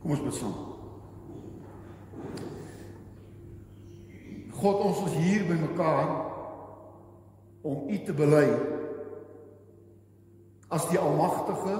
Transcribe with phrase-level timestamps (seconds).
[0.00, 0.54] Kom ons bid saam.
[4.60, 6.08] God, ons is hier by mekaar
[7.64, 8.46] om U te bely
[10.70, 11.76] as die almagtige,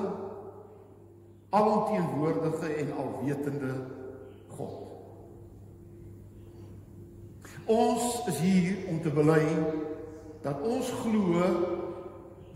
[1.54, 3.74] alomteenwoordige en alwetende
[4.56, 4.87] God.
[7.71, 9.44] Ons is hier om te bely
[10.42, 11.48] dat ons glo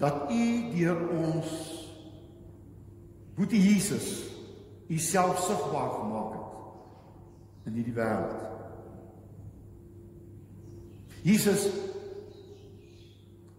[0.00, 0.44] dat U
[0.74, 1.56] deur ons
[3.34, 4.33] Boetie Jesus
[4.94, 8.42] U self sigbaar gemaak het in hierdie wêreld.
[11.24, 11.66] Jesus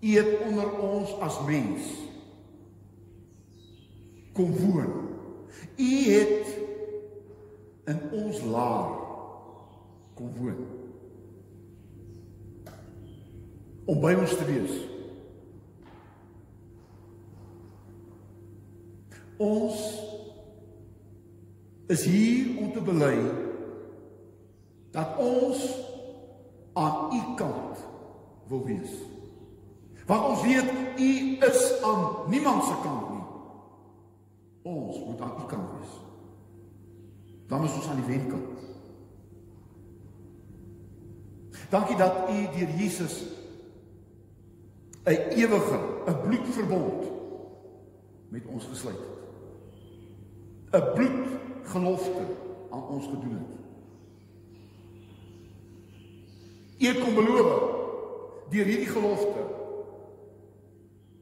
[0.06, 1.88] U het onder ons as mens
[4.38, 4.94] kom woon.
[5.76, 6.56] U het
[7.90, 8.92] in ons laar
[10.14, 10.66] kom woon.
[13.86, 14.76] om by ons te wees.
[19.42, 19.82] Ons
[21.88, 23.18] is hier om te bely
[24.92, 25.66] dat ons
[26.74, 27.84] aan u kant
[28.48, 28.92] wil wees.
[30.06, 33.24] Want ons weet u is aan niemand se kant nie.
[34.62, 35.94] Ons moet aan u kant wees.
[37.48, 38.64] Dan is ons aan die wenkant.
[41.70, 43.24] Dankie dat u deur Jesus
[45.06, 47.04] 'n ewige, 'n bloedverbond
[48.30, 49.15] met ons gesluit het.
[50.72, 52.26] 'n Bloedgelofte
[52.70, 53.54] aan ons gedoen het.
[56.80, 57.74] U kom beloof
[58.50, 59.44] deur hierdie gelofte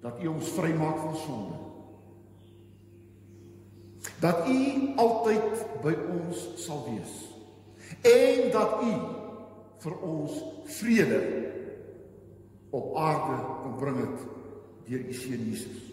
[0.02, 1.56] dat U ons vrymaak van sonde.
[4.20, 7.14] Dat U altyd by ons sal wees.
[8.02, 8.92] En dat U
[9.84, 10.44] vir ons
[10.80, 11.22] vrede
[12.74, 14.28] op aarde kom bring het
[14.88, 15.93] deur u seun Jesus.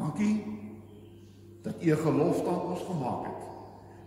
[0.00, 0.34] Dankie
[1.62, 3.42] dat u 'n gelofte aan ons gemaak het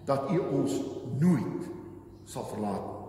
[0.06, 0.82] dat u ons
[1.20, 1.64] nooit
[2.24, 3.04] sal verlaat nie.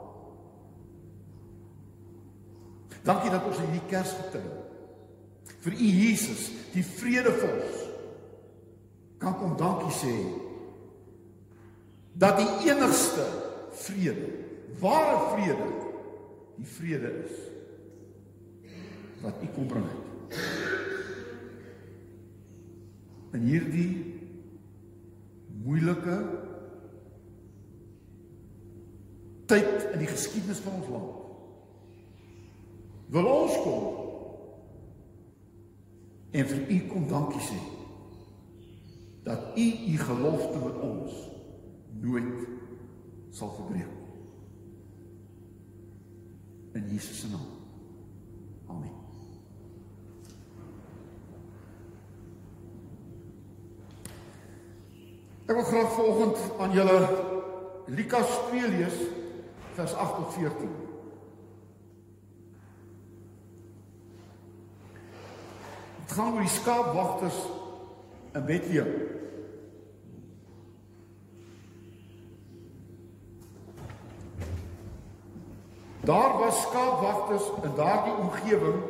[3.03, 4.63] Dankie dat ons in hierdie Kersgetyd
[5.65, 7.83] vir u Jesus, die vredevors
[9.19, 10.15] kan kom dankie sê
[12.13, 13.25] dat die enigste
[13.85, 14.29] vrede
[14.81, 15.69] ware vrede
[16.57, 17.39] die vrede is
[19.25, 20.04] wat u kom bring het.
[23.35, 23.91] In hierdie
[25.65, 26.17] moeilike
[29.51, 31.21] tyd in die geskiedenis van ons land
[33.15, 33.83] wil ons kom
[36.35, 37.59] en vir u kom dankie sê
[39.27, 41.21] dat u u gelofte met ons
[42.01, 42.49] nooit
[43.35, 44.01] sal verbreek
[46.75, 47.47] in Jesus se naam.
[48.67, 49.04] Amen.
[55.45, 57.09] Ek wil graag vanoggend aan julle
[57.87, 58.95] Lukas 2 lees
[59.77, 60.71] vers 8 tot 14.
[65.99, 67.37] Dit gaan oor die skaapwagters
[68.33, 68.89] in Bethlehem.
[76.09, 78.81] Daar was skaapwagters in daardie omgewing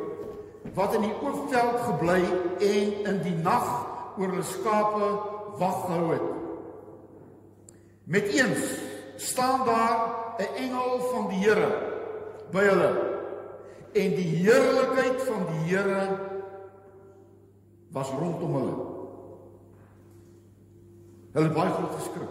[0.73, 2.23] wat in die oopveld gebly
[2.59, 3.67] en in die nag
[4.15, 5.11] oor hulle skape
[5.59, 6.34] wag gehou het.
[8.05, 8.59] Met eens
[9.15, 11.71] staan daar 'n engel van die Here
[12.51, 12.91] by hulle
[13.91, 16.19] en die heerlikheid van die Here
[17.91, 18.75] was rondom hulle.
[21.31, 22.29] Hulle baie groot geskrik.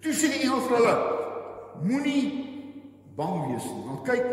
[0.00, 0.96] Toe sê die engel vir hulle:
[1.82, 2.24] Moenie
[3.16, 3.84] bang wees nie.
[3.86, 4.26] Want kyk,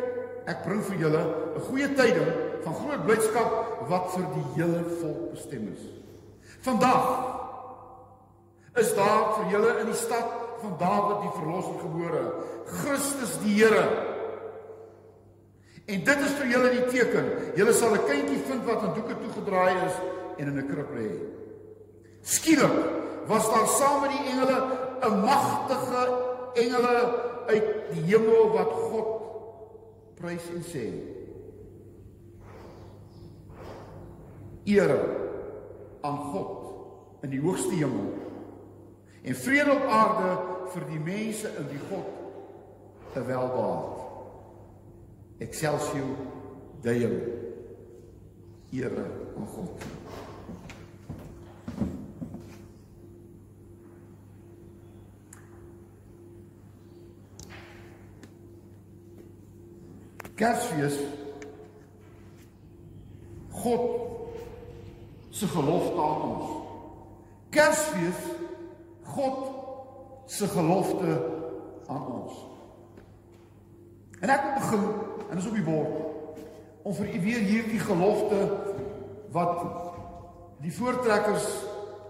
[0.46, 1.24] ek bring vir julle
[1.56, 2.32] 'n goeie tyding
[2.64, 3.52] van groot blydskap
[3.90, 5.84] wat vir die hele volk bestem is.
[6.62, 7.43] Vandag
[8.76, 10.32] is daar vir julle in die stad
[10.64, 12.24] van Dawid die verlosser gebore,
[12.80, 13.84] Christus die Here.
[15.86, 17.30] En dit is vir julle die teken.
[17.60, 19.96] Julle sal 'n kindjie vind wat in doeke toegedraai is
[20.38, 21.10] en in 'n krib lê.
[22.22, 22.78] Skielik
[23.28, 24.58] was daar saam met die engele
[25.04, 26.04] 'n magtige
[26.56, 26.96] engele
[27.48, 29.08] uit die hemel wat God
[30.16, 30.88] prys en sê.
[34.64, 35.00] Ere
[36.02, 38.33] aan God in die hoogste hemel
[39.24, 40.32] en vrede op aarde
[40.74, 42.08] vir die mense in wie God
[43.14, 44.02] te welbaar.
[45.38, 46.16] Excelsior
[46.82, 47.10] Deo.
[48.72, 49.06] Ere
[49.38, 49.86] aan God.
[60.36, 60.98] Kersfees
[63.50, 63.90] God
[65.30, 66.50] se gelofte aan ons.
[67.50, 68.26] Kersfees
[69.14, 69.38] God
[70.26, 71.18] se gelofte
[71.88, 72.34] aan ons.
[74.20, 74.84] En ek wil begin
[75.30, 76.02] en dis op die bord
[76.84, 78.40] om vir u weer hierdie gelofte
[79.36, 79.54] wat
[80.64, 81.48] die voortrekkers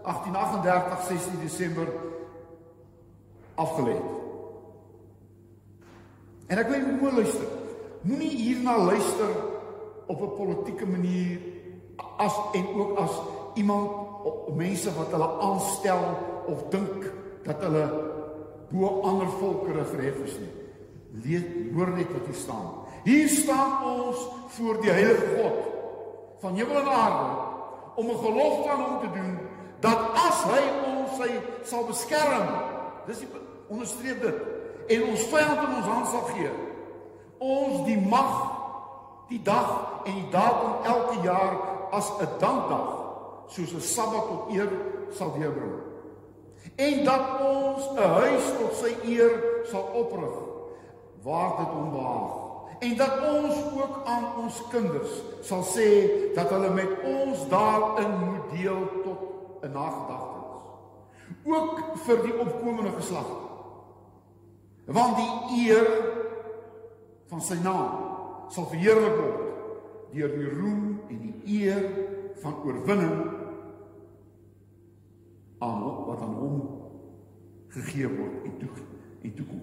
[0.03, 1.87] 1838 16 Desember
[3.55, 4.11] afgelê het.
[6.47, 7.47] En ek wil net mooi luister.
[8.03, 9.31] Moenie hierna luister
[10.11, 11.39] op 'n politieke manier
[12.17, 13.13] as en ook as
[13.53, 13.89] iemand
[14.23, 16.01] of mense wat hulle aanstel
[16.47, 17.11] of dink
[17.43, 17.85] dat hulle
[18.69, 20.53] bo ander volkere verhef is nie.
[21.23, 21.43] Lees
[21.75, 22.69] hoor net wat hier staan.
[23.03, 25.59] Hier staan ons voor die heilige God
[26.41, 27.29] van hemel en aarde
[27.95, 29.37] om 'n gelofte aan hom te doen
[29.79, 31.29] dat as hy ons sy
[31.63, 32.47] sal beskerm.
[33.05, 33.27] Dis die
[33.67, 34.37] onderstreep dit
[34.87, 36.51] en ons vyand in ons hand sal gee.
[37.37, 38.33] Ons die mag
[39.29, 41.57] die dag en die datum elke jaar
[41.91, 42.87] as 'n dankdag
[43.47, 44.69] soos 'n Sabbat tot eer
[45.11, 45.92] sal deurbring.
[46.75, 49.31] En dat ons 'n huis tot sy eer
[49.63, 50.35] sal oprig
[51.23, 52.43] waar dit hom behaag.
[52.79, 58.51] En dat ons ook aan ons kinders sal sê dat hulle met ons daarin moet
[58.51, 59.19] deel tot
[59.61, 60.61] 'n nagedagtenis.
[61.43, 63.29] Ook vir die opkomende geslag.
[64.85, 65.87] Want die eer
[67.27, 67.89] van sy naam
[68.49, 69.41] sal verheerlik word
[70.13, 71.85] deur die roem en die eer
[72.41, 73.32] van oorwinning
[75.63, 76.57] aan wat aan hom
[77.75, 78.69] gegee word en toe
[79.23, 79.61] en toe kom.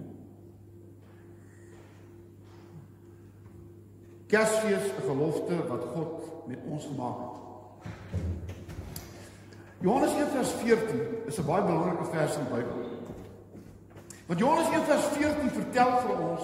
[4.31, 7.39] Kersfees 'n gelofte wat God met ons gemaak het.
[9.81, 12.89] Johannes 1:14 is 'n baie belangrike vers in die Bybel.
[14.27, 16.43] Want Johannes 1:14 vertel vir ons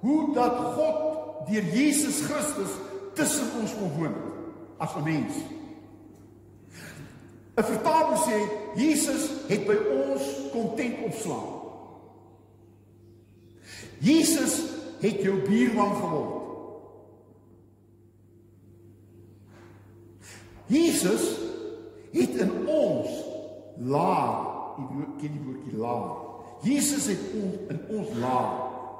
[0.00, 0.96] hoe dat God
[1.48, 2.70] deur Jesus Christus
[3.14, 4.14] tussen ons kom woon
[4.76, 5.34] as 'n mens.
[7.58, 8.38] 'n Vertaling sê
[8.78, 10.22] Jesus het by ons
[10.52, 11.58] kom tent opslaan.
[13.98, 14.62] Jesus
[15.02, 16.34] het jou buurman geword.
[20.66, 21.24] Jesus
[22.12, 23.10] het in ons
[23.78, 24.46] laar,
[24.78, 26.14] jy ken die woordjie laar.
[26.62, 28.50] Jesus het ons in ons laar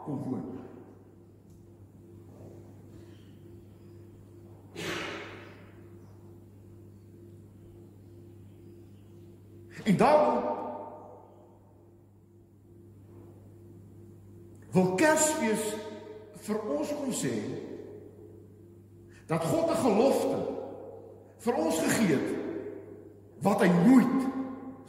[0.05, 0.58] kom woon.
[9.89, 10.43] En daarom
[14.71, 15.71] wil Kersfees
[16.45, 17.33] vir ons kom sê
[19.31, 20.41] dat God 'n gelofte
[21.45, 22.29] vir ons gegee het
[23.41, 24.27] wat hy nooit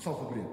[0.04, 0.51] sal verbreek.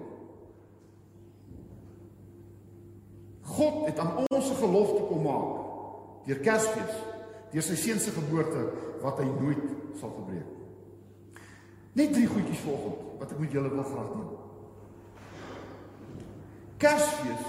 [3.43, 5.51] God het aan ons 'n gelofte kom maak
[6.27, 6.95] deur Kersfees,
[7.51, 8.71] deur sy seun se geboorte
[9.03, 9.67] wat hy nooit
[9.99, 10.51] sal verbreek.
[11.93, 14.29] Net drie goedjies volgens wat ek met julle wil graag doen.
[16.77, 17.47] Kersfees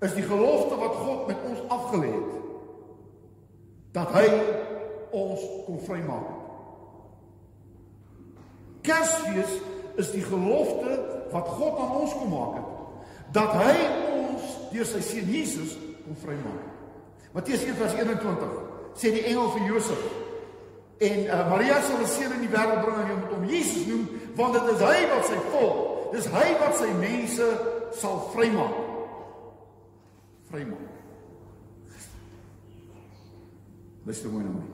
[0.00, 2.36] is die gelofte wat God met ons afgelê het
[3.92, 4.26] dat hy
[5.10, 6.28] ons kon vrymaak.
[8.86, 9.56] Kersfees
[10.00, 10.94] is die gelofte
[11.32, 12.76] wat God aan ons kom maak het
[13.34, 13.74] dat hy
[14.10, 16.64] ons deur sy seun Jesus kon vrymaak.
[17.34, 18.56] Matteus 1:21
[18.98, 20.00] sê die engel vir Josef
[21.00, 23.86] en uh, Maria sal 'n seun in die wêreld bring en hom met hom Jesus
[23.86, 27.48] noem want dit is hy wat sy volk, dis hy wat sy mense
[28.00, 28.78] sal vrymaak.
[30.50, 30.86] Vrymaak.
[34.06, 34.68] Luister mooi na my.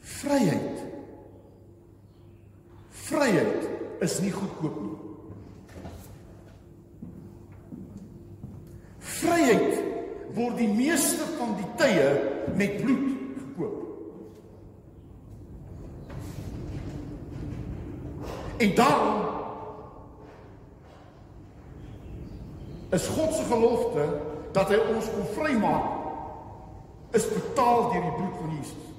[0.00, 0.84] Vryheid.
[3.04, 3.66] Vryheid
[4.04, 4.94] is nie goedkoop nie.
[9.18, 9.82] Vryheid
[10.34, 12.08] word die meeste van die tye
[12.58, 13.13] met bloed
[18.56, 19.22] En daarom
[22.90, 24.20] is God se gelofte
[24.52, 25.86] dat hy ons kon vrymaak
[27.14, 28.90] is betaal deur die bloed van Jesus.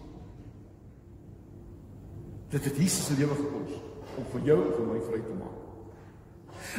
[2.49, 3.77] Dit het Jesus se lewe gekos
[4.15, 5.61] om vir jou en vir my vry te maak.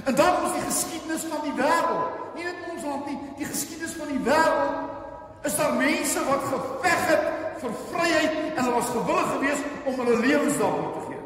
[0.05, 3.97] En dan is die geskiedenis van die wêreld, nie net ons land nie, die geskiedenis
[3.97, 7.27] van die wêreld is daar mense wat geveg het
[7.61, 11.23] vir vryheid en hulle was gewillig geweest om hulle lewens daarvoor te gee.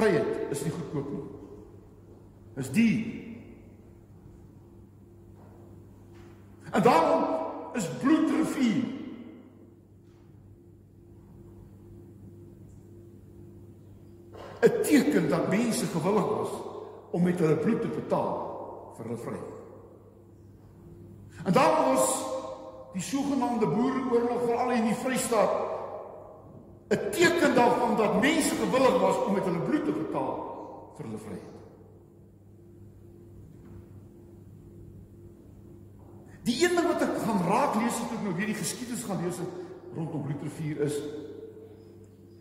[0.00, 1.28] Vryheid is nie goedkoop nie
[2.60, 3.28] is die.
[6.70, 7.24] En daarom
[7.72, 8.84] is bloedrivier.
[14.60, 16.48] Dit teken dat mense gewillig was
[17.10, 18.34] om met hulle bloed te betaal
[18.96, 19.56] vir hulle vryheid.
[21.44, 22.10] En daarom was
[22.92, 25.69] die sogenaamde boereoorlog veral in die Vrystaat
[26.90, 30.36] 'n teken daarvan dat mense gewillig was om met hulle bloed te betaal
[30.96, 31.58] vir hulle vryheid.
[36.42, 39.38] Die een ding wat ek gaan raak lees as ek nou hierdie geskiedenis gaan lees
[39.94, 40.96] rondom Bloedrivier is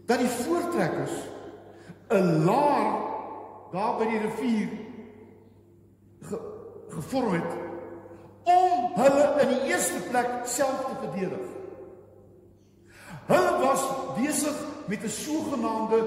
[0.09, 1.13] dat die voortrekkers
[2.09, 3.09] 'n laar
[3.71, 4.69] daar by die rivier
[6.21, 6.39] ge,
[6.89, 7.51] gevorm het
[8.43, 11.58] om hulle in die eerste plek self te verdedig.
[13.29, 13.83] Hulle was
[14.17, 14.57] besig
[14.89, 15.99] met 'n sogenaamde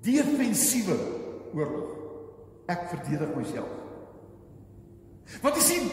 [0.00, 0.96] defensiewe
[1.54, 1.90] oorlog.
[2.66, 3.72] Ek verdedig myself.
[5.42, 5.90] Wat jy sien,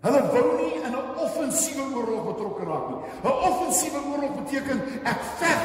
[0.00, 3.00] hulle wou nie in 'n offensiewe oorlog betrokke raak nie.
[3.22, 5.62] 'n Offensiewe oorlog beteken ek veg.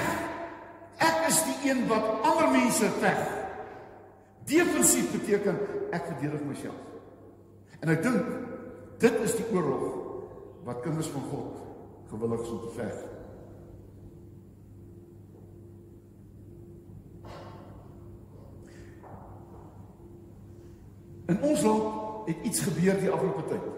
[0.98, 3.22] Ek is die een wat ander mense veg.
[4.46, 5.58] Defensief beteken
[5.92, 6.82] ek verdedig myself.
[7.80, 8.26] En ek dink
[9.00, 9.84] dit is die oorlog
[10.64, 11.60] wat kinders van God
[12.10, 13.13] gewillig is om te veg.
[21.26, 23.70] In ons land het iets gebeur die afgelope tyd.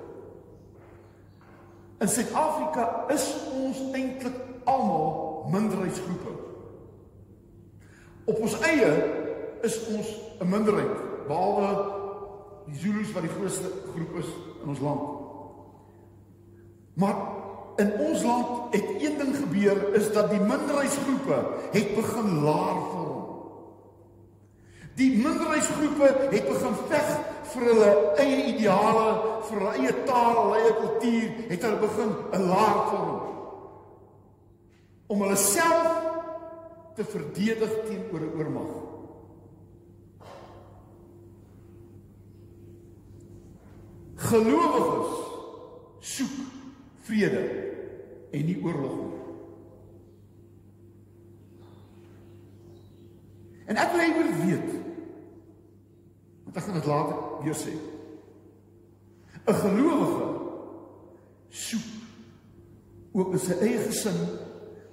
[1.97, 6.33] In Suid-Afrika is ons eintlik almal minderheidsgroepe.
[8.25, 8.89] Op ons eie
[9.61, 10.07] is ons
[10.41, 11.69] 'n minderheid behalwe
[12.65, 14.29] die Zulus wat die grootste groep is
[14.63, 15.01] in ons land.
[16.93, 17.15] Maar
[17.75, 21.37] in ons land het een ding gebeur is dat die minderheidsgroepe
[21.71, 23.23] het begin laar vorm.
[24.95, 27.17] Die minderheidsgroepe het begin veg
[27.55, 29.05] vir hulle eie ideale,
[29.47, 33.21] vir hulle eie taal, hulle eie kultuur, het hulle begin 'n laar vorm.
[35.07, 35.91] Om hulle self
[36.95, 38.73] te verdedig teenoor 'n oormag.
[44.15, 45.11] Gelowiges
[45.99, 46.35] soek
[47.03, 47.43] vrede
[48.31, 49.21] en nie oorlog nie.
[53.65, 54.84] En ek wil hê jy moet weet
[56.55, 57.73] ek gaan dit later weer sê.
[59.45, 60.25] 'n Gelowige
[61.49, 61.87] soek
[63.13, 64.17] ook in sy eie gesin,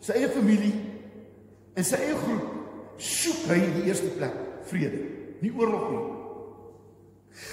[0.00, 0.74] sy eie familie
[1.74, 2.50] en sy eie groep
[3.02, 4.34] soek hy in die eerste plek
[4.70, 5.00] vrede,
[5.42, 6.04] nie oorlog nie.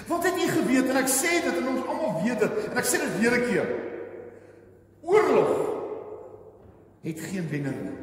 [0.10, 2.90] Wat het jy geweet en ek sê dit en ons almal weet dit en ek
[2.90, 3.70] sê dit weer 'n keer.
[5.02, 5.52] Oorlog
[7.02, 7.98] het geen wenner nie.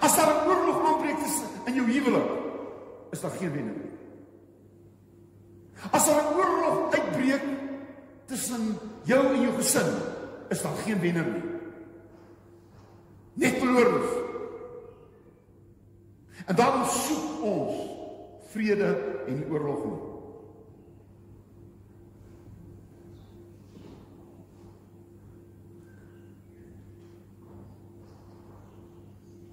[0.00, 1.18] As daar 'n oorlog aanbreek
[1.66, 2.30] in jou huwelik,
[3.10, 3.95] is daar geen wenner nie.
[5.90, 7.44] As daar 'n oorlog uitbreek
[8.24, 9.92] tussen jou en jou gesin,
[10.48, 11.42] is daar geen wenner nie.
[13.34, 14.10] Net verloorders.
[16.46, 17.74] En daarom soek ons
[18.50, 18.90] vrede
[19.26, 20.02] en nie oorlog nie.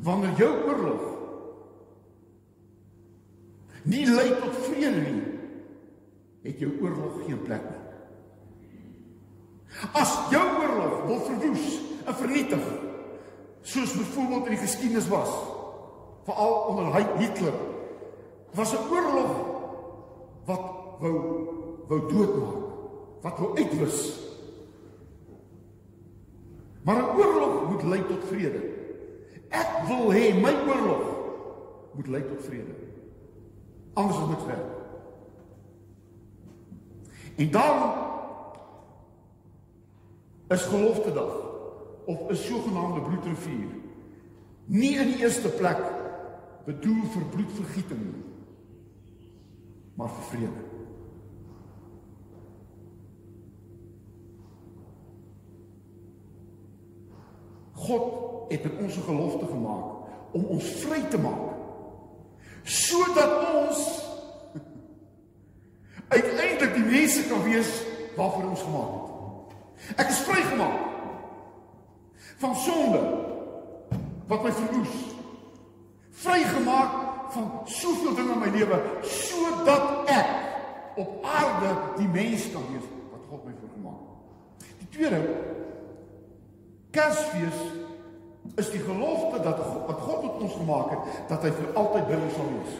[0.03, 1.01] Wanneer jou oorlog
[3.83, 5.22] nie lei tot vrede nie,
[6.43, 7.81] het jou oorlog geen plek nie.
[9.97, 12.65] As jou oorlog wil verwoes en vernietig,
[13.61, 15.31] soos byvoorbeeld in die geskiedenis was,
[16.27, 17.55] veral onder Hitler
[18.53, 19.31] was 'n oorlog
[20.45, 20.65] wat
[20.99, 21.15] wou
[21.87, 22.55] wou doodmaak,
[23.21, 24.19] wat wou uitwis.
[26.83, 28.61] Maar 'n oorlog moet lei tot vrede.
[29.49, 31.03] Ek wil hê my oorlog
[31.93, 32.75] moet lei tot vrede.
[33.93, 34.82] Anders is dit werk.
[37.35, 37.93] En dan
[40.47, 41.33] is gelofte dag
[42.05, 43.69] of 'n sogenaamde bloedrivier
[44.65, 45.81] nie in die eerste plek
[46.65, 48.13] bedoel vir bloedvergieting
[49.93, 50.63] maar vir vrede.
[57.73, 59.85] God het in ons 'n gelofte gemaak
[60.31, 61.51] om ons vry te maak
[62.63, 64.12] sodat ons
[66.13, 67.71] uiteindelik die mense kan wees
[68.17, 69.09] waarvoor ons gemaak het.
[69.99, 70.79] Ek is vrygemaak
[72.43, 73.01] van sonde
[74.27, 74.95] wat my verwoes.
[76.23, 76.99] Vrygemaak
[77.33, 83.25] van soveel dinge in my lewe sodat ek op aarde die mens kan wees wat
[83.29, 84.75] God my voorgemaak het.
[84.83, 85.21] Die tweede
[86.93, 87.61] Kersfees
[88.61, 92.11] is die gelofte dat God, wat God met ons gemaak het dat hy vir altyd
[92.11, 92.75] by ons sal wees.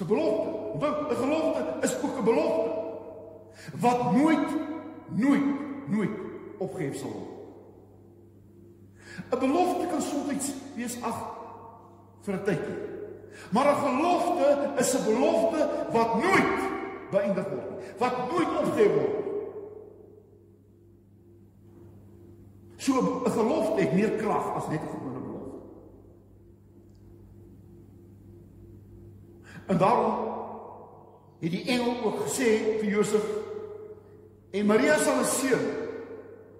[0.00, 0.48] 'n belofte.
[0.72, 2.70] Onthou, 'n gelofte is ook 'n belofte
[3.80, 4.48] wat nooit
[5.08, 5.44] nooit
[5.88, 6.10] nooit
[6.58, 7.36] opgehef sal word.
[9.30, 11.18] 'n Belofte kan soms wees ag
[12.22, 12.78] vir 'n tydjie.
[13.50, 14.46] Maar 'n gelofte
[14.78, 15.60] is 'n belofte
[15.92, 16.60] wat nooit
[17.10, 19.16] beëindig word nie, wat nooit opgegee word.
[22.76, 22.92] So
[23.24, 25.25] 'n gelofte het meer krag as net 'n gewone
[29.66, 30.34] En daarom
[31.40, 33.24] het die engel ook gesê vir Josef
[34.50, 35.64] en Maria sal 'n seun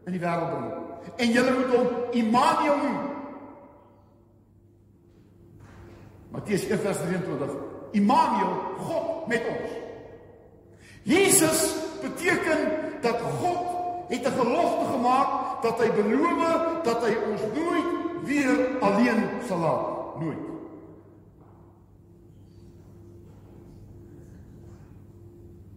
[0.06, 0.72] in die wêreld bring.
[1.16, 2.98] En julle moet hom Immanuel noem.
[6.30, 7.50] Matteus 1:23.
[7.92, 9.70] Immanuel, God met ons.
[11.02, 12.58] Jesus beteken
[13.00, 13.58] dat God
[14.08, 17.90] het 'n gelofte gemaak dat hy beloof dat hy ons nooit
[18.24, 20.55] weer alleen sal laat, nooit.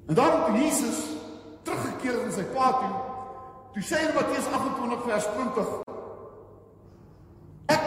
[0.10, 0.98] En dan toe Jesus
[1.64, 2.94] teruggekeer het in sy pa toe,
[3.76, 5.70] toe sê hy in Matteus 28 vers 20:
[7.76, 7.86] Ek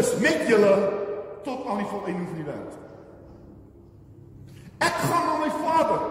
[0.00, 0.72] is met julle
[1.44, 2.80] tot aan die volëinding van die wêreld.
[4.88, 6.08] Ek gaan na my Vader.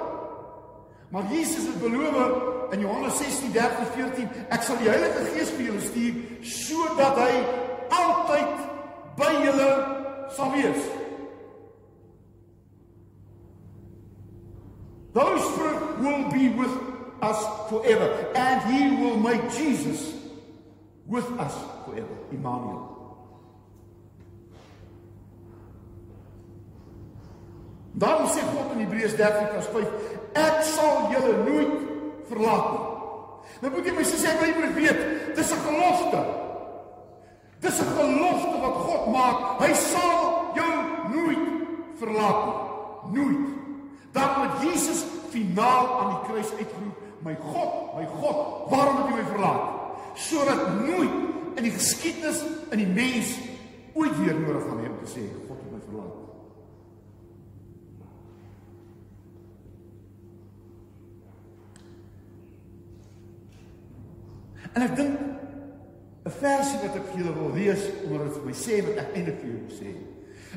[1.11, 6.45] Maar Jesus het beloof in Johannes 16:13-14, ek sal die Heilige Gees vir julle stuur
[6.45, 7.33] sodat hy
[7.89, 8.65] altyd
[9.17, 9.71] by julle
[10.37, 11.00] sal wees.
[15.13, 16.71] Those Spirit will be with
[17.21, 20.13] us forever and he will make Jesus
[21.05, 21.53] with us
[21.85, 22.15] forever.
[22.31, 22.87] Immanuel.
[27.91, 29.91] Daarom sê God in Hebreërs 13:5,
[30.33, 31.73] ek sal julle nooit
[32.31, 32.87] verlaat nie.
[33.61, 35.01] Nou moet jy my sê jy moet weet,
[35.35, 36.21] dis 'n gelofte.
[37.59, 39.37] Dis 'n gelofte wat God maak.
[39.59, 40.71] Hy sal jou
[41.13, 41.45] nooit
[41.99, 43.19] verlaat nie.
[43.19, 43.61] Nooit.
[44.11, 49.15] Dan moet Jesus finaal aan die kruis uitgeroep, my God, my God, waarom het U
[49.15, 49.63] my verlaat?
[50.15, 51.13] Sodat nooit
[51.55, 53.37] in die geskiedenis in die mens
[53.93, 56.17] ooit weer nodig gaan hê om te sê God het my verlaat.
[64.71, 65.19] En ek dink
[66.25, 69.15] 'n versie wat ek vir julle wil lees omdat dit vir my sê wat ek
[69.15, 69.91] eintlik vir julle sê,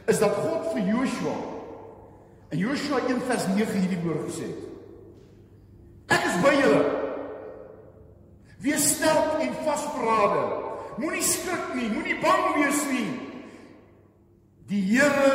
[0.06, 1.34] is dat God vir Joshua
[2.54, 4.62] in Joshua 1:9 hierdie woord gesê het.
[6.14, 6.82] Ek is by julle.
[8.62, 10.44] Wees sterk en vasberade.
[11.02, 13.08] Moenie skrik nie, moenie bang wees nie.
[14.70, 15.32] Die Here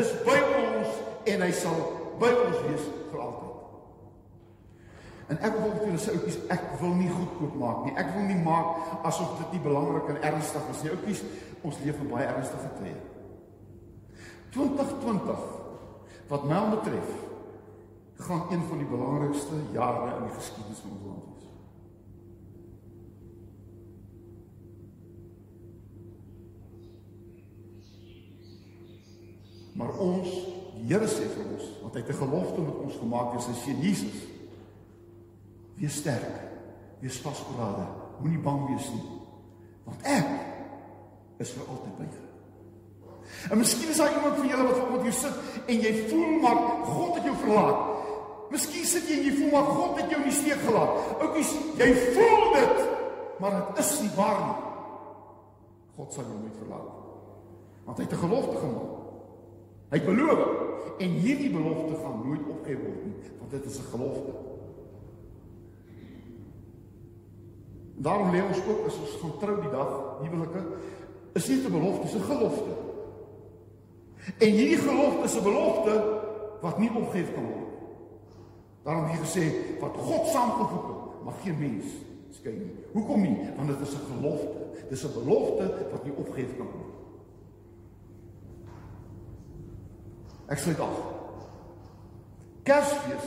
[0.00, 0.94] is by ons
[1.28, 1.76] en hy sal
[2.22, 3.52] by ons wees vir altyd.
[5.28, 7.94] En ek wil vir julle sê ouppies, ek wil nie goedkoop maak nie.
[8.00, 10.96] Ek wil nie maak asof dit nie belangrik en ernstig is nie.
[10.96, 11.22] Ouppies,
[11.60, 12.96] ons leef in baie ernstige tye.
[14.56, 15.65] 2020
[16.28, 17.10] wat my betref,
[18.16, 21.48] gaan een van die belangrikste jare in die geskiedenis van ons land wees.
[29.76, 30.30] Maar ons,
[30.76, 33.52] die Here sê vir ons, want hy het 'n gelofte met ons gemaak deur sy
[33.52, 34.18] seun Jesus.
[35.74, 36.40] Wees sterk.
[37.00, 37.86] Wees vasberade.
[38.20, 39.08] Moenie bang wees nie.
[39.84, 40.28] Want ek
[41.36, 42.35] is vir altyd by jou.
[43.50, 46.58] En miskien is daar iemand van julle wat vanoggend hier sit en jy voel maar
[46.84, 47.78] God het jou verlaat.
[48.50, 51.10] Miskien sit jy en jy voel maar God het jou in die steek gelaat.
[51.20, 52.84] Oukies, jy voel dit,
[53.42, 54.58] maar dit is nie waar nie.
[55.96, 57.04] God sal jou nooit verlaat nie.
[57.86, 58.94] Want hy het 'n gelofte gemaak.
[59.90, 60.40] Hy het beloof
[60.98, 64.32] en hierdie belofte gaan nooit opgehef word nie, want dit is 'n gelofte.
[67.96, 70.62] Daarom lê ons ook as ons gaan trou die dag, huwelike,
[71.32, 72.85] is nie 'n belofte, dis 'n gelofte.
[74.38, 75.94] En hierdie gelofte is 'n belofte
[76.60, 77.72] wat nie opgehef kan word.
[78.82, 79.44] Daarom hier gesê
[79.80, 81.84] wat God saamgevoeg het, mag geen mens
[82.30, 82.74] skei nie.
[82.92, 83.38] Hoekom nie?
[83.56, 84.58] Want dit is 'n gelofte.
[84.88, 86.94] Dis 'n belofte wat nie opgehef kan word.
[90.46, 90.98] Ek sluit af.
[92.62, 93.26] Kersfees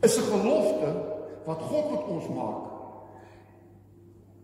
[0.00, 0.90] is 'n gelofte
[1.44, 2.70] wat God met ons maak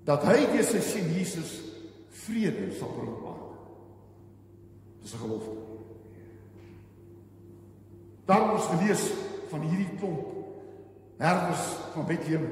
[0.05, 1.63] dat hy deur sy seun Jesus
[2.09, 3.48] vrede sal bring maak.
[5.09, 5.51] Dis 'n gelofte.
[8.25, 9.11] Daarom ons gelees
[9.49, 10.27] van hierdie klomp
[11.17, 12.49] herders van Bethlehem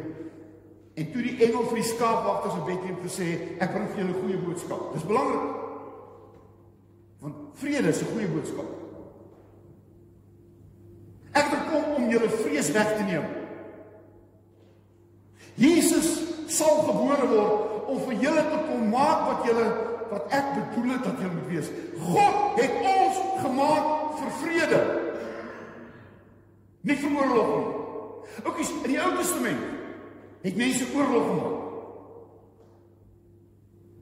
[0.94, 3.26] en toe die engel vir die skaapwagters in Bethlehem gesê
[3.60, 4.92] ek bring vir julle goeie boodskap.
[4.92, 5.50] Dis belangrik.
[7.20, 8.70] Want vrede is 'n goeie boodskap.
[11.32, 13.24] Ek het gekom om julle vrees weg te neem.
[15.54, 20.92] Jesus sal gebore word om vir julle te kom maak wat julle wat ek bedoel
[20.92, 21.68] het dat julle moet wees.
[22.00, 23.90] God het ons gemaak
[24.20, 24.80] vir vrede.
[26.86, 27.84] Nie vir oorlog nie.
[28.44, 29.62] Ook is in die Ou Testament
[30.42, 31.62] het mense oorlog gemaak.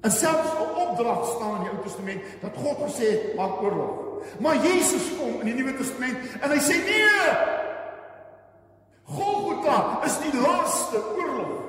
[0.04, 3.92] En selfs 'n opdrag staan in die Ou Testament dat God gesê het maak oorlog.
[4.40, 7.28] Maar Jesus kom in die Nuwe Testament en hy sê nee.
[9.04, 11.60] Golgotha is die laaste oorlog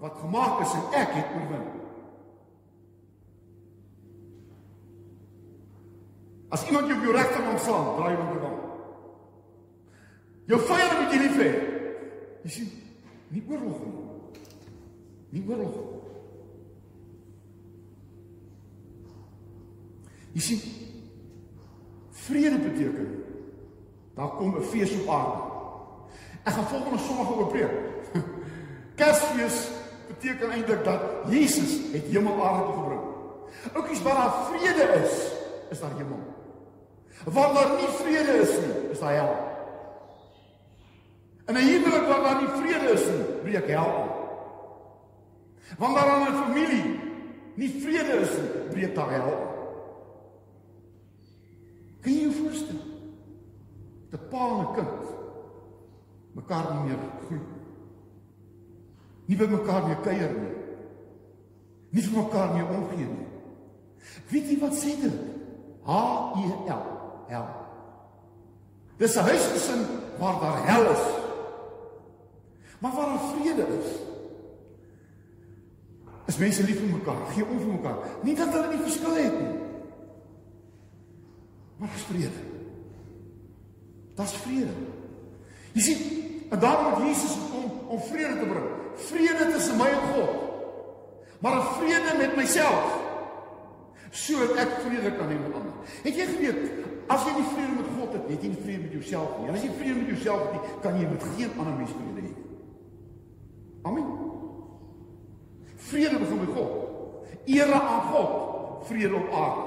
[0.00, 1.79] wat gemaak is en ek het oorwin.
[6.50, 8.58] As iemand jou op jou regterkant slaan, draai hom om.
[10.50, 11.50] Jou vyand moet jy lief hê.
[12.42, 12.70] Jy sien,
[13.30, 14.06] nie oorlog nie.
[15.30, 15.76] Nie oorlog.
[20.34, 20.64] Jy sien,
[22.26, 23.08] vrede beteken
[24.18, 25.38] daar kom 'n fees op aarde.
[26.42, 27.70] Ek gaan volgende Sondag oor preek.
[28.98, 29.68] Kersfees
[30.08, 33.00] beteken eintlik dat Jesus het hemel aarde gebring.
[33.72, 35.14] Oukies, waar daar vrede is,
[35.70, 36.39] is daar hemel.
[37.24, 39.34] Waar daar nie vrede is nie, is daar hel.
[41.44, 44.08] En 'n huwelik waar daar nie vrede is nie, breek hel aan.
[45.78, 47.00] Wanneer daar 'n familie
[47.54, 49.48] nie vrede is nie, breek daar hel aan.
[52.00, 52.80] Kan jy jou voorstel?
[54.12, 55.00] 'n Pa en 'n kind
[56.32, 57.50] mekaar nie meer groet.
[59.26, 60.54] Nie by mekaar meer kuier nie.
[61.90, 63.26] Nie vir mekaar meer omgee nie.
[64.30, 65.12] Weet jy wat sê dit?
[65.84, 65.92] H
[66.36, 66.99] E L.
[67.30, 67.46] Hel.
[68.98, 69.86] Dis 'n huisgesin
[70.18, 71.04] waar daar hel is.
[72.78, 73.90] Maar waar daar vrede is.
[76.26, 77.96] Is mense lief vir mekaar, gee om vir mekaar.
[78.22, 79.58] Nie dat hulle nie verskil het nie.
[81.76, 82.42] Maar daar's vrede.
[84.14, 84.74] Daar's vrede.
[85.72, 86.00] Jy sien,
[86.50, 88.68] en daarom het Jesus gekom om vrede te bring.
[88.94, 90.30] Vrede tussen my en God.
[91.40, 92.98] Maar 'n vrede met myself.
[94.10, 95.72] Sodat ek vrede kan hê met ander.
[96.02, 98.92] Het jy geweet as jy nie vrede met God het, het jy nie vrede met
[98.98, 99.48] jouself nie.
[99.48, 102.32] En as jy vrede met jouself het, kan jy met geen ander mens vrede hê.
[103.88, 104.06] Amen.
[105.90, 106.72] Vrede begin by God.
[107.50, 109.66] Ere aan God, vrede op aarde.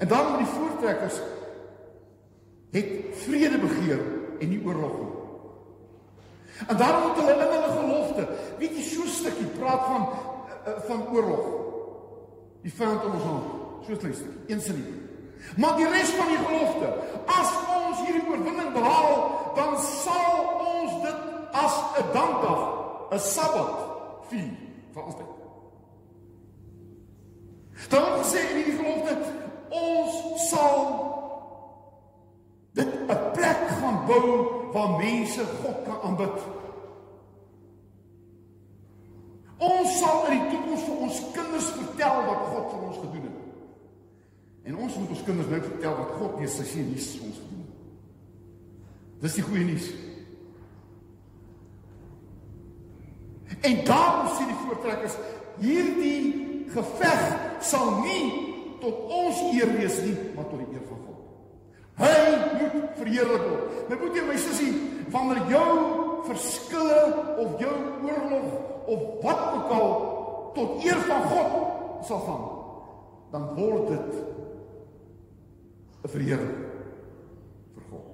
[0.00, 1.20] En dan met die voortrekkers
[2.70, 2.86] het
[3.24, 4.00] vrede begeer
[4.40, 5.08] en nie oorlog nie.
[6.66, 8.28] En daarom moet hulle in hulle gelofte,
[8.58, 10.08] weet jy so 'n stukkie praat van
[10.64, 11.59] eh, van oorlog.
[12.62, 13.44] Die vyand in ons hand,
[13.86, 14.98] so 'n klein stukkie, een sin nie.
[15.56, 16.88] Maar die res van die gelofte,
[17.26, 21.18] as ons hierdie oorwinning behaal, dan sal ons dit
[21.52, 22.62] as 'n dankdag,
[23.12, 23.76] 'n Sabbat
[24.28, 24.50] vier
[24.92, 25.32] vir altyd.
[27.88, 29.16] Dan sê in die gelofte,
[29.70, 30.78] ons sal
[32.72, 34.28] dit 'n plek gaan bou
[34.72, 36.38] waar mense God kan aanbid.
[39.60, 43.40] Ons sal in die toekoms vir ons kinders vertel wat God vir ons gedoen het.
[44.70, 47.42] En ons moet ons kinders nou vertel wat God deur sy seun Jesus vir ons
[47.42, 47.82] gedoen het.
[49.20, 49.90] Dis die goeie nuus.
[53.60, 55.18] En daarom sê die voortrekkers
[55.60, 57.24] hierdie geveg
[57.60, 58.24] sal nie
[58.80, 61.18] tot ons eer wees nie, maar tot die eer van God.
[62.00, 62.12] Hy
[62.56, 63.80] moet verheerlik word.
[63.90, 64.70] My broer en my sussie,
[65.12, 65.72] wanneer jou
[66.24, 67.02] verskille
[67.38, 68.46] of jou oorlog
[68.86, 69.90] of wat ook al
[70.54, 72.44] tot eer van God sal gaan,
[73.30, 74.14] dan word dit
[76.02, 76.56] 'n verheerlik
[77.74, 78.06] vir God.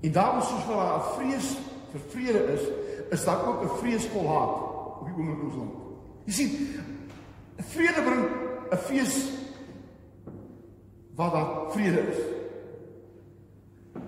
[0.00, 1.56] En daarom soos wat daar 'n vrees
[1.90, 2.62] vir vrede is,
[3.10, 4.54] is daar ook 'n vreesvol haat
[5.00, 5.74] op die oomblik ons land.
[6.24, 6.50] Jy sien,
[7.56, 8.24] vrede bring
[8.70, 9.43] 'n fees
[11.14, 12.16] waar daar vrede is.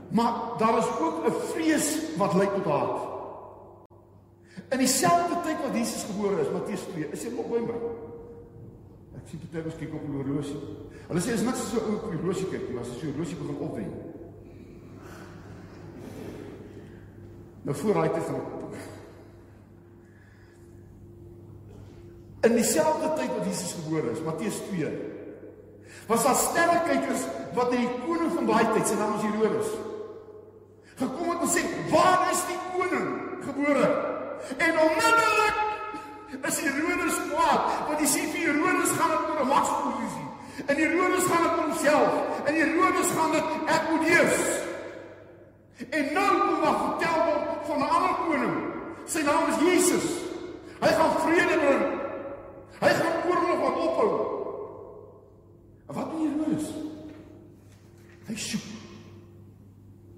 [0.09, 2.99] Maar daar is ook 'n vrees wat lei tot haat.
[4.69, 7.79] In dieselfde tyd wat Jesus gebore is, Matteus 2, is hy nog by my.
[9.17, 10.61] Ek sien dit ons kyk op die horlosie.
[11.07, 13.13] Hulle sê is niks so ou op die horlosie kyk nie, as jy so 'n
[13.13, 13.93] horlosie begin opwen.
[17.63, 18.41] Nou voor hy te van
[22.47, 25.16] In dieselfde tyd wat Jesus gebore is, Matteus 2.
[26.07, 27.23] Was daar sterrekykers
[27.55, 29.71] wat na die koning van daai tyd, sy naam is Herodes,
[31.01, 33.09] gekom het en sê, "Waar is die koning
[33.47, 33.89] gebore?"
[34.57, 35.57] En onmiddellik
[36.43, 40.29] is Herodes kwaad, want hy sien vir Herodes gaan dit oor 'n magsposisie.
[40.67, 42.13] En Herodes gaan dit om homself.
[42.45, 44.41] En Herodes gaan dit ek moet heers.
[45.91, 48.57] En nou kom daar vertel word van 'n ander koning.
[49.07, 50.07] Sy naam is Jesus.
[50.81, 51.85] Hy gaan vrede bring.
[52.81, 54.46] Hy gaan oorlog wat ophou.
[55.87, 56.71] En wat doen Herodes?
[58.27, 58.67] Hy soek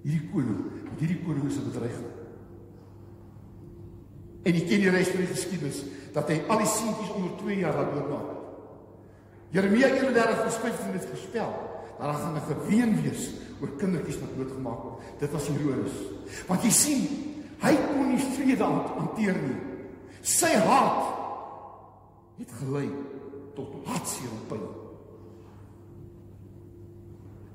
[0.02, 0.62] hierdie koning.
[0.98, 2.12] Hierdie koning is 'n bedreiging.
[4.42, 5.82] En jy ken die res van die geskiedenis
[6.14, 8.30] dat hy al die seentjies onder 2 jaar laat doodmaak.
[9.50, 11.52] Jeremia 31 vers 15 het gespel
[11.98, 15.02] dat daar gaan 'n geween wees oor kindertjies wat doodgemaak word.
[15.18, 15.92] Dit was Herodes.
[16.46, 17.02] Want jy sien,
[17.58, 19.56] hy kon nie vrede hanteer nie.
[20.20, 21.16] Sy hart
[22.38, 22.90] het gelei
[23.54, 24.87] tot hartseer en pyn.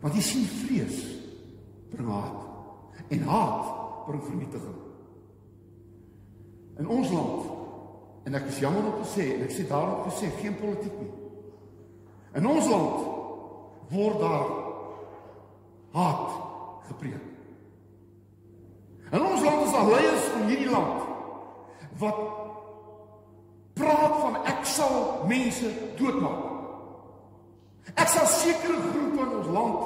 [0.03, 0.99] Want jy sien vrees
[1.93, 3.69] bring haat en haat
[4.07, 4.79] bring vernietiging.
[6.81, 7.51] In ons land
[8.27, 11.11] en ek is jammer om te sê en ek sê daarop gesê geen politiek nie.
[12.39, 14.53] In ons land word daar
[15.93, 16.37] haat
[16.89, 17.29] gepreek.
[19.13, 21.11] In ons land is daar leiers van hierdie land
[22.01, 22.23] wat
[23.77, 24.97] praat van ek sal
[25.29, 26.52] mense doodmaak.
[27.91, 29.79] Ek sal sekere groepe in ons land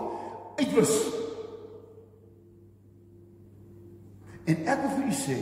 [0.62, 0.94] uitwis.
[4.48, 5.38] En ek wil vir u sê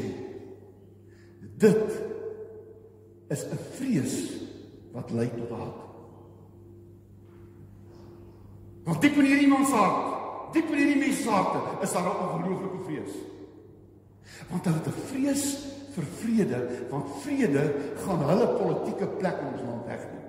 [1.66, 1.84] dit
[3.36, 4.16] is 'n vrees
[4.94, 5.86] wat lei tot haat.
[8.86, 12.22] Want diep in hierdie mens hart, diep in hierdie mens se harte, is daar 'n
[12.26, 13.14] ongelooflike vrees.
[14.50, 15.44] Want hulle het 'n vrees
[15.96, 17.64] vir vrede, want vrede
[18.06, 20.25] gaan hulle politieke plek in ons land wegneem.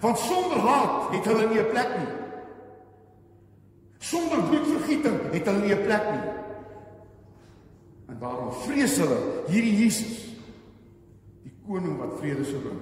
[0.00, 2.12] Want sonder haat het hulle nie 'n plek nie.
[3.98, 6.26] Sonder bloedvergieting het hulle nie 'n plek nie.
[8.08, 10.36] En daarom vrees hulle hierdie Jesus,
[11.42, 12.80] die koning wat vrede sou bring.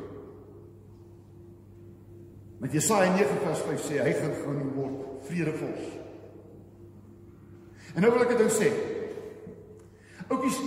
[2.59, 5.75] Met Jesaja 9:5 sê hy gaan gaan word vredevol.
[7.95, 8.71] En nou wil ek dit nou sê.
[10.29, 10.61] Oukies,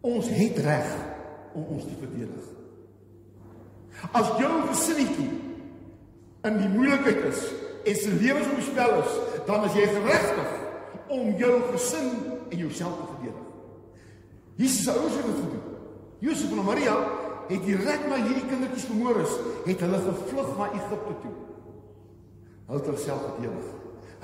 [0.00, 0.92] ons het reg
[1.52, 2.55] om ons te verdedig.
[4.12, 5.30] As jou gesinnetjie
[6.46, 7.42] in die moeilikheid is
[7.86, 10.54] en sy lewensvoorspel is, dan is jy geregtig
[11.14, 12.10] om jou gesin
[12.50, 13.42] en jouself te verdedig.
[14.56, 15.64] Jesus se ouers het dit gedoen.
[16.18, 16.96] Josef en Maria
[17.48, 19.34] het direk na hierdie kindertjies vermoor is,
[19.66, 21.34] het hulle gevlug na Egipte toe.
[22.66, 23.72] Hulle het hulself verdedig.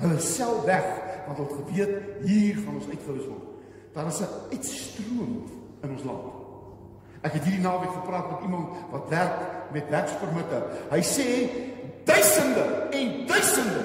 [0.01, 0.87] Hulle self weg
[1.25, 3.49] want hulle het geweet hier gaan ons uitgewis word.
[3.93, 5.43] Daar is 'n uitstroom
[5.83, 6.32] in ons land.
[7.23, 9.37] Ek het hierdie naweek gepraat met iemand wat werk
[9.71, 10.59] met werkspermitte.
[10.91, 11.27] Hy sê
[12.05, 13.83] duisende en duisende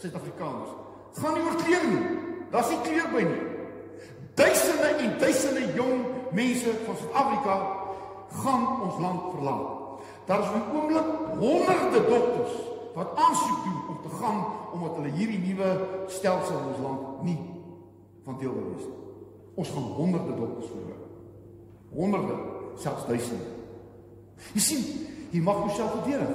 [0.00, 0.76] Suid-Afrikaners
[1.18, 2.04] gaan nie oor klere nie.
[2.52, 3.40] Daar's nie kleur by nie.
[4.38, 6.04] Duisende en duisende jong
[6.36, 7.56] mense van Suid-Afrika
[8.44, 10.06] gaan ons land verlaat.
[10.30, 11.10] Daar is op die oomblik
[11.42, 12.54] honderde dokters
[12.94, 14.40] wat aansoek doen om te gaan
[14.72, 15.74] omdat hulle hierdie nuwe
[16.06, 17.38] stelsel in ons land nie
[18.24, 18.98] van deel wil wees nie.
[19.58, 21.04] Ons gaan honderde dokters verloor.
[21.98, 22.38] Honderde
[22.80, 23.48] selfs duisende.
[24.54, 24.86] Jy sien,
[25.30, 26.30] jy mag jouself verdedig.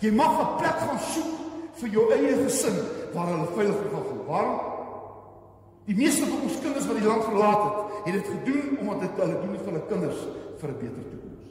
[0.00, 1.32] Jy mag 'n plek gaan soek
[1.80, 2.76] vir jou eie gesin
[3.12, 4.24] waar hulle veilig kan voel.
[4.26, 4.60] Waarom?
[5.84, 9.20] Die meeste van ons kinders wat die land verlaat het, het dit gedoen omdat dit
[9.20, 10.20] hulle doen vir hulle kinders
[10.60, 11.46] vir 'n beter toekoms.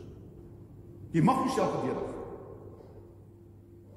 [1.11, 2.09] Jy mag jouself verdedig.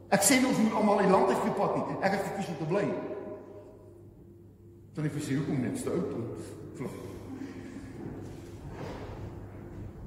[0.09, 1.97] Ek sê nie ons moet almal die land uitgepat nie.
[2.01, 2.87] Ek het gekies om te bly.
[4.95, 6.25] Dan is jy hoekom net oud om
[6.75, 7.15] vlug.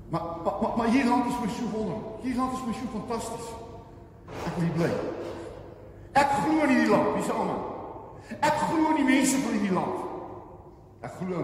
[0.10, 1.98] Maar, maar maar hier land is my so wonder.
[2.22, 3.48] Hier land is my so fantasties.
[4.46, 4.92] Ek wil hier bly.
[6.12, 7.62] Ek glo in hierdie land, se almal.
[8.40, 10.00] Ek glo in die mense van hierdie land.
[11.06, 11.44] Ek glo.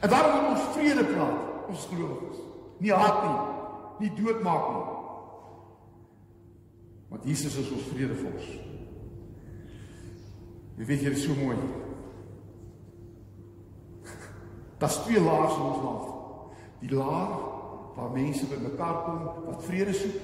[0.00, 2.42] En daarom moet ons vrede praat, ons gelowiges.
[2.82, 3.36] Nie haat nie,
[4.02, 4.84] nie doodmaak nie.
[7.14, 8.50] Want Jesus is ons vredevors.
[10.76, 11.56] Jy weet jy is so mooi.
[14.82, 16.15] Daar's twee laars in ons land.
[16.86, 17.28] Die laar
[17.96, 20.18] waar mense bymekaar kom wat vrede soek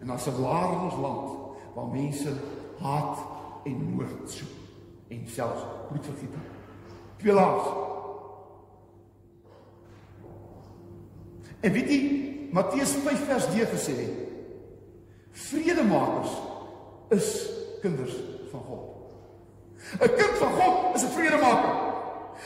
[0.00, 1.30] en daar's 'n laar in ons land
[1.74, 2.32] waar mense
[2.78, 3.18] haat
[3.64, 4.54] en moord soek
[5.08, 6.46] en selfs bloedvergieting.
[7.16, 7.68] Twee laars.
[11.60, 12.00] En weet jy
[12.52, 13.96] Matteus 5 vers 2 gesê
[15.30, 16.30] vredemakers
[17.08, 18.16] is kinders
[18.50, 18.86] van God.
[20.00, 21.88] 'n Kind van God is 'n vredemaker.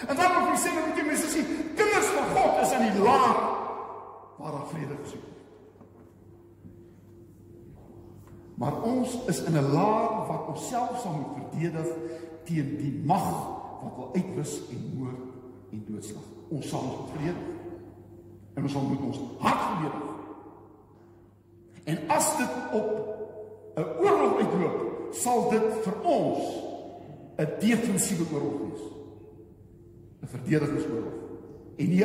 [0.09, 3.03] En dan moet jy sê dat jy mense sien, kinders van God is in die
[3.03, 3.54] laag
[4.39, 5.35] waar daar vrede gesoek word.
[8.55, 11.87] Maar ons is in 'n laag wat onsself sal moet verdedig
[12.45, 13.29] teen die mag
[13.83, 15.21] wat wil uitwis en moord
[15.71, 16.23] en doodslag.
[16.49, 17.43] Ons sal ons verdedig.
[18.55, 20.13] En ons sal moet ons hart verdedig.
[21.85, 22.89] En as dit op
[23.75, 26.39] 'n oorlog uitloop, sal dit vir ons
[27.37, 28.95] 'n defensiewe oorlog wees.
[30.25, 31.13] 'n verdedigingsoorlog
[31.77, 32.05] en nie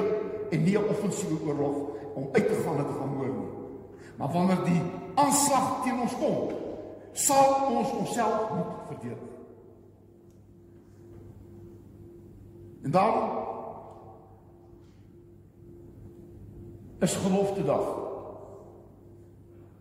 [0.49, 1.75] en nie 'n offensiewe oorlog
[2.13, 3.47] om uit te gaan en te gaan moord nie.
[4.17, 4.81] Maar wanneer die
[5.15, 6.51] aanslag teen ons kom,
[7.11, 9.27] sal ons onsself moet verdedig.
[12.83, 13.29] En daarom
[16.99, 18.07] is gelofte dag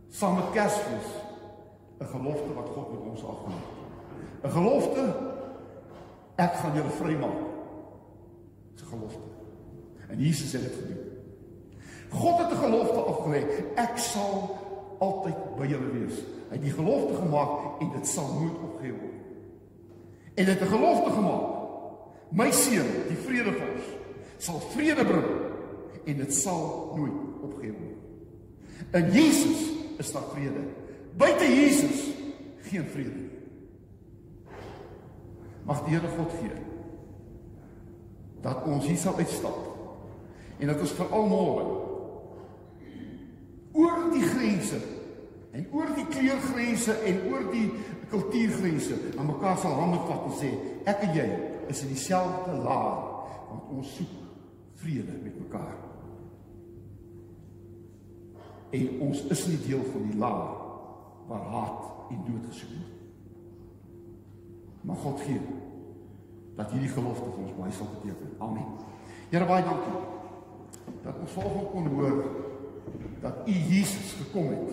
[0.08, 1.08] saam met Kersfees
[1.98, 4.44] 'n gelofte wat God met ons afgemaak het.
[4.44, 5.14] 'n Gelofte
[6.34, 7.40] ek gaan julle vrymaak
[8.74, 9.28] se gelofte.
[10.08, 11.07] En Jesus het dit gedoen.
[12.10, 13.42] God het 'n gelofte afgelê.
[13.74, 14.58] Ek sal
[14.98, 16.16] altyd by julle wees.
[16.48, 19.20] Hy het die gelofte gemaak en dit sal nooit opgehou word.
[20.34, 21.46] En hy het 'n gelofte gemaak.
[22.28, 23.84] My seun, die vredevors,
[24.36, 25.30] sal vrede bring
[26.04, 27.98] en dit sal nooit opgehou word.
[28.90, 30.62] In Jesus is daar vrede.
[31.16, 32.10] Buite Jesus
[32.62, 33.30] geen vrede nie.
[35.64, 36.66] Mag die Here God gee
[38.40, 39.56] dat ons hier sal uitstap
[40.58, 41.87] en dat ons vir almal
[43.72, 44.80] oor die grense
[45.52, 47.66] en oor die kleurgrense en oor die
[48.08, 50.52] kultuurgrense aan mekaar sal hande vat en sê
[50.88, 51.28] ek en jy
[51.68, 53.04] is in dieselfde laar
[53.48, 54.16] want ons soek
[54.78, 55.76] vrede met mekaar.
[58.70, 60.52] En ons is nie deel van die laar
[61.28, 62.94] waar haat en dood gesoek word.
[64.88, 65.40] Maar God gee
[66.56, 68.30] dat hierdie gelofte vir ons baie sal beteken.
[68.44, 68.68] Amen.
[69.32, 69.98] Here baie dankie
[71.04, 72.20] dat ons volgens kon hoor
[73.20, 74.72] dat U Jesus gekom het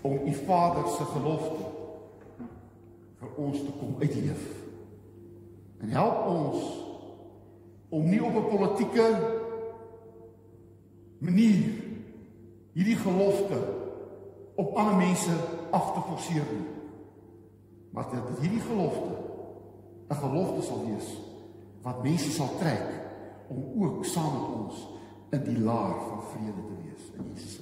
[0.00, 1.64] om U Vader se gelofte
[3.18, 4.44] vir ons te kom uitleef.
[5.78, 6.64] En help ons
[7.88, 9.06] om nie op 'n politieke
[11.18, 11.72] manier
[12.72, 13.58] hierdie gelofte
[14.54, 15.34] op ander mense
[15.70, 16.68] af te forceer nie.
[17.90, 19.10] Maar dat hierdie gelofte
[20.08, 21.08] 'n gelofte sal wees
[21.82, 22.86] wat mense sal trek
[23.48, 24.97] om ook saam met ons
[25.30, 27.57] in die laar van vrede te wees in Jesus.